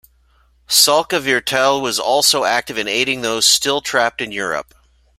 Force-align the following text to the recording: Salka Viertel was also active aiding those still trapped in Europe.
Salka 0.67 1.21
Viertel 1.21 1.79
was 1.79 1.99
also 1.99 2.43
active 2.43 2.75
aiding 2.75 3.21
those 3.21 3.45
still 3.45 3.81
trapped 3.81 4.19
in 4.19 4.31
Europe. 4.31 4.73